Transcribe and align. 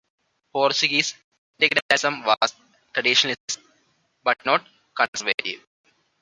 Portuguese 0.51 1.13
integralism 1.59 2.25
was 2.25 2.55
traditionalist, 2.95 3.59
but 4.23 4.35
not 4.47 4.65
conservative. 4.97 5.63